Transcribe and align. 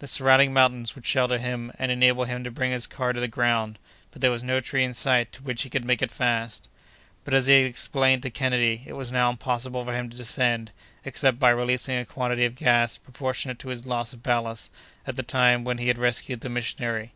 The 0.00 0.06
surrounding 0.06 0.52
mountains 0.52 0.94
would 0.94 1.06
shelter 1.06 1.38
him, 1.38 1.72
and 1.78 1.90
enable 1.90 2.24
him 2.24 2.44
to 2.44 2.50
bring 2.50 2.72
his 2.72 2.86
car 2.86 3.14
to 3.14 3.20
the 3.20 3.26
ground, 3.26 3.78
for 4.10 4.18
there 4.18 4.30
was 4.30 4.42
no 4.42 4.60
tree 4.60 4.84
in 4.84 4.92
sight 4.92 5.32
to 5.32 5.42
which 5.42 5.62
he 5.62 5.70
could 5.70 5.82
make 5.86 6.02
it 6.02 6.10
fast. 6.10 6.68
But, 7.24 7.32
as 7.32 7.46
he 7.46 7.62
had 7.62 7.70
explained 7.70 8.22
to 8.24 8.30
Kennedy, 8.30 8.82
it 8.84 8.92
was 8.92 9.10
now 9.10 9.30
impossible 9.30 9.82
for 9.82 9.94
him 9.96 10.10
to 10.10 10.16
descend, 10.18 10.72
except 11.06 11.38
by 11.38 11.48
releasing 11.48 11.96
a 11.98 12.04
quantity 12.04 12.44
of 12.44 12.54
gas 12.54 12.98
proportionate 12.98 13.58
to 13.60 13.68
his 13.68 13.86
loss 13.86 14.12
of 14.12 14.22
ballast 14.22 14.70
at 15.06 15.16
the 15.16 15.22
time 15.22 15.64
when 15.64 15.78
he 15.78 15.88
had 15.88 15.96
rescued 15.96 16.42
the 16.42 16.50
missionary. 16.50 17.14